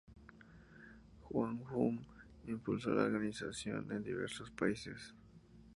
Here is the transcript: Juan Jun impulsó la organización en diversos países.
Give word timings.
Juan 1.25 1.59
Jun 1.63 2.03
impulsó 2.47 2.89
la 2.95 3.03
organización 3.03 3.85
en 3.91 4.01
diversos 4.01 4.49
países. 4.49 5.13